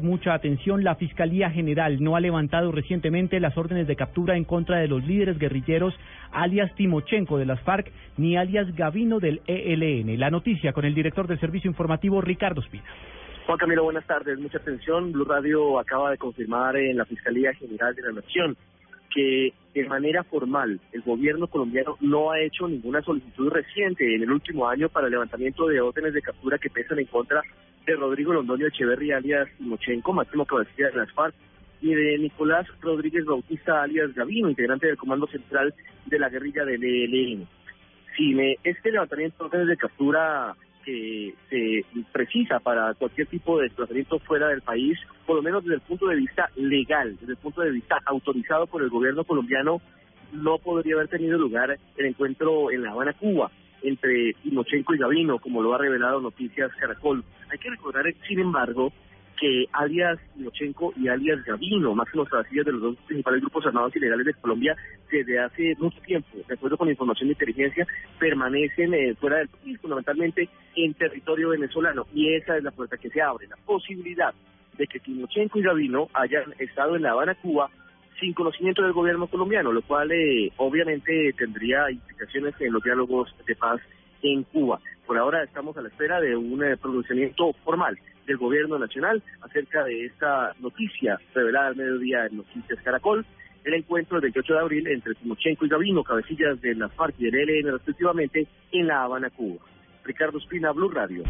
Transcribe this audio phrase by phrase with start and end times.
[0.00, 4.78] Mucha atención, la Fiscalía General no ha levantado recientemente las órdenes de captura en contra
[4.78, 5.92] de los líderes guerrilleros
[6.32, 10.18] alias Timochenko de las FARC ni alias Gavino del ELN.
[10.18, 12.84] La noticia con el director del Servicio Informativo Ricardo Espina.
[13.44, 14.38] Juan Camilo, buenas tardes.
[14.38, 15.12] Mucha atención.
[15.12, 18.56] Blue Radio acaba de confirmar en la Fiscalía General de la Nación
[19.14, 24.32] que de manera formal el gobierno colombiano no ha hecho ninguna solicitud reciente en el
[24.32, 27.42] último año para el levantamiento de órdenes de captura que pesan en contra
[27.86, 31.34] de Rodrigo Londoño Echeverri alias Timochenko, máximo cabecilla de las FARC,
[31.80, 35.74] y de Nicolás Rodríguez Bautista alias Gavino, integrante del Comando Central
[36.06, 37.46] de la guerrilla del ELN.
[38.16, 44.62] Si este levantamiento de captura que se precisa para cualquier tipo de desplazamiento fuera del
[44.62, 47.98] país, por lo menos desde el punto de vista legal, desde el punto de vista
[48.06, 49.80] autorizado por el gobierno colombiano,
[50.32, 53.50] no podría haber tenido lugar el encuentro en La Habana, Cuba
[53.82, 57.22] entre Timochenko y Gavino, como lo ha revelado Noticias Caracol.
[57.54, 58.92] Hay que recordar, sin embargo,
[59.38, 64.26] que alias Timochenko y alias Gavino, máximos cabecillas de los dos principales grupos armados ilegales
[64.26, 64.76] de Colombia,
[65.08, 67.86] desde hace mucho tiempo, de acuerdo con información de inteligencia,
[68.18, 72.08] permanecen eh, fuera del país, fundamentalmente en territorio venezolano.
[72.12, 74.34] Y esa es la puerta que se abre, la posibilidad
[74.76, 77.70] de que Timochenko y Gavino hayan estado en La Habana, Cuba,
[78.18, 83.54] sin conocimiento del gobierno colombiano, lo cual eh, obviamente tendría implicaciones en los diálogos de
[83.54, 83.80] paz
[84.24, 84.80] en Cuba.
[85.06, 89.84] Por ahora estamos a la espera de un eh, pronunciamiento formal del gobierno nacional acerca
[89.84, 93.24] de esta noticia revelada al mediodía en Noticias Caracol,
[93.64, 97.30] el encuentro del 28 de abril entre Timochenko y Gavino, cabecillas de la FARC y
[97.30, 99.62] del ELN respectivamente, en La Habana, Cuba.
[100.04, 101.24] Ricardo Espina, Blue Radio.